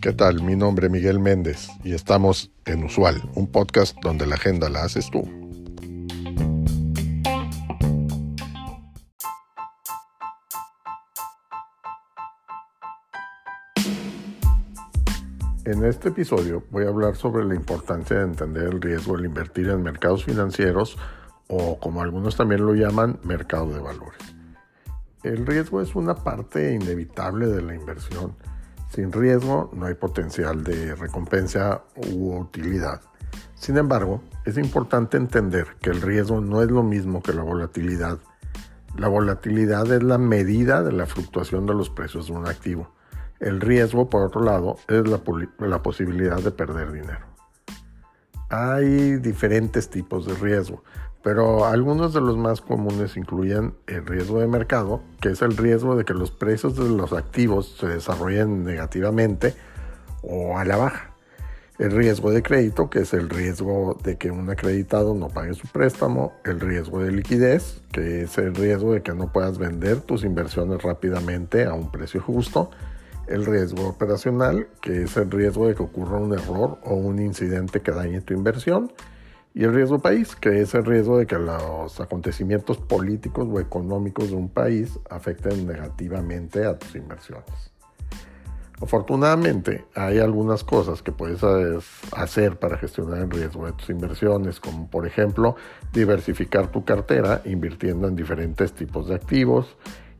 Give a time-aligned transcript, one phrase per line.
[0.00, 0.40] ¿Qué tal?
[0.42, 4.84] Mi nombre es Miguel Méndez y estamos en Usual, un podcast donde la agenda la
[4.84, 5.22] haces tú.
[15.64, 19.70] En este episodio voy a hablar sobre la importancia de entender el riesgo al invertir
[19.70, 20.96] en mercados financieros
[21.48, 24.35] o como algunos también lo llaman, mercado de valores.
[25.26, 28.36] El riesgo es una parte inevitable de la inversión.
[28.94, 33.00] Sin riesgo no hay potencial de recompensa u utilidad.
[33.56, 38.20] Sin embargo, es importante entender que el riesgo no es lo mismo que la volatilidad.
[38.96, 42.92] La volatilidad es la medida de la fluctuación de los precios de un activo.
[43.40, 45.20] El riesgo, por otro lado, es la,
[45.58, 47.26] la, posibilidad de perder dinero.
[48.48, 50.84] Hay diferentes tipos de riesgo,
[51.24, 55.96] pero algunos de los más comunes incluyen el riesgo de mercado, que es el riesgo
[55.96, 59.54] de que los precios de los activos se desarrollen negativamente
[60.22, 61.10] o a la baja.
[61.78, 65.66] El riesgo de crédito, que es el riesgo de que un acreditado no pague su
[65.66, 66.32] préstamo.
[66.44, 70.82] El riesgo de liquidez, que es el riesgo de que no puedas vender tus inversiones
[70.82, 72.70] rápidamente a un precio justo
[73.28, 77.80] el riesgo operacional, que es el riesgo de que ocurra un error o un incidente
[77.80, 78.92] que dañe tu inversión,
[79.54, 84.28] y el riesgo país, que es el riesgo de que los acontecimientos políticos o económicos
[84.28, 87.72] de un país afecten negativamente a tus inversiones.
[88.82, 91.40] Afortunadamente, hay algunas cosas que puedes
[92.12, 95.56] hacer para gestionar el riesgo de tus inversiones, como por ejemplo
[95.94, 99.78] diversificar tu cartera invirtiendo en diferentes tipos de activos,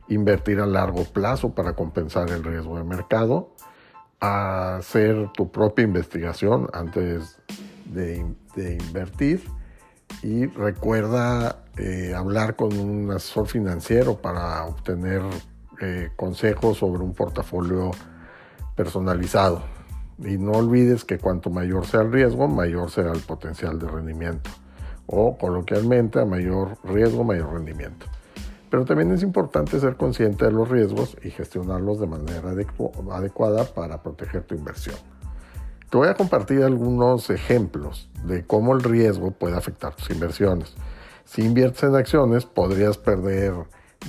[0.09, 3.53] invertir a largo plazo para compensar el riesgo de mercado,
[4.19, 7.39] hacer tu propia investigación antes
[7.85, 8.25] de,
[8.57, 9.43] invertir
[10.23, 15.21] y recuerda eh, hablar con un asesor financiero para obtener
[15.79, 17.91] eh, consejos sobre un portafolio
[18.75, 19.61] personalizado.
[20.19, 24.49] Y no olvides que cuanto mayor sea el riesgo, mayor será el potencial de rendimiento.
[25.05, 28.07] O coloquialmente, a mayor riesgo, mayor rendimiento.
[28.69, 34.03] Pero también es importante ser consciente de los riesgos y gestionarlos de manera adecuada para
[34.03, 34.95] proteger tu inversión.
[35.89, 40.75] Te voy a compartir algunos ejemplos de cómo el riesgo puede afectar tus inversiones.
[41.23, 43.53] Si inviertes en acciones, podrías perder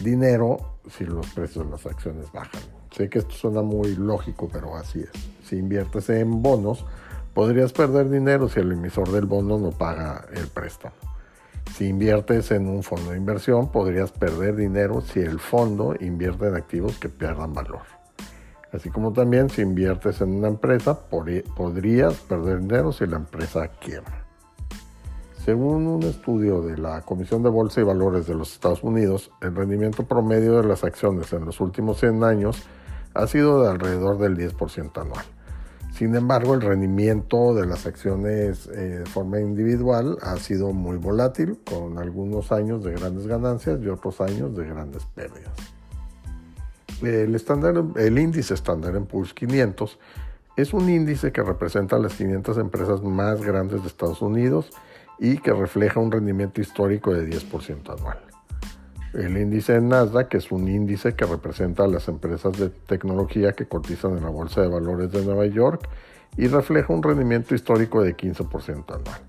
[0.03, 0.59] dinero
[0.91, 2.63] si los precios de las acciones bajan.
[2.91, 5.11] Sé que esto suena muy lógico, pero así es.
[5.45, 6.85] Si inviertes en bonos,
[7.33, 10.97] podrías perder dinero si el emisor del bono no paga el préstamo.
[11.75, 16.57] Si inviertes en un fondo de inversión, podrías perder dinero si el fondo invierte en
[16.57, 17.83] activos que pierdan valor.
[18.73, 24.27] Así como también si inviertes en una empresa, podrías perder dinero si la empresa quiebra.
[25.45, 29.55] Según un estudio de la Comisión de Bolsa y Valores de los Estados Unidos, el
[29.55, 32.69] rendimiento promedio de las acciones en los últimos 100 años
[33.15, 35.25] ha sido de alrededor del 10% anual.
[35.93, 41.59] Sin embargo, el rendimiento de las acciones eh, de forma individual ha sido muy volátil,
[41.69, 45.53] con algunos años de grandes ganancias y otros años de grandes pérdidas.
[47.03, 47.35] El,
[47.97, 49.99] el índice Standard Poor's 500
[50.57, 54.71] es un índice que representa las 500 empresas más grandes de Estados Unidos
[55.19, 58.28] y que refleja un rendimiento histórico de 10% anual.
[59.15, 64.19] El índice Nasdaq es un índice que representa a las empresas de tecnología que cotizan
[64.19, 65.89] en la Bolsa de Valores de Nueva York
[66.37, 69.21] y refleja un rendimiento histórico de 15% anual.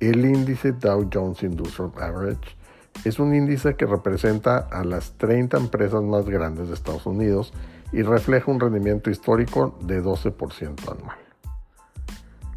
[0.00, 2.56] El índice Dow Jones Industrial Average
[3.04, 7.52] es un índice que representa a las 30 empresas más grandes de Estados Unidos
[7.92, 11.16] y refleja un rendimiento histórico de 12% anual.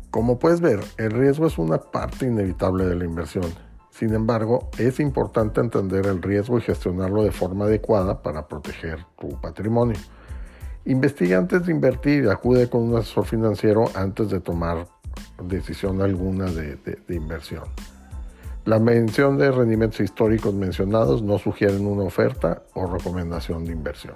[0.09, 3.45] Como puedes ver, el riesgo es una parte inevitable de la inversión
[3.99, 9.41] sin embargo, es importante entender el riesgo y gestionarlo de forma adecuada para proteger tu
[9.41, 9.97] patrimonio.
[10.85, 14.87] Investiga antes de invertir y acude con un asesor financiero antes de tomar
[15.43, 17.65] decisión alguna de, de inversión.
[18.63, 24.15] La mención de rendimientos históricos mencionados no sugieren una oferta o recomendación de inversión.